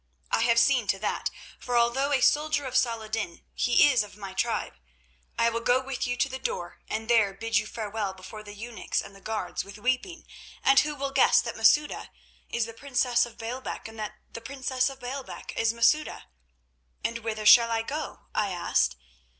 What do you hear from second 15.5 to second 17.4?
is Masouda?' "'And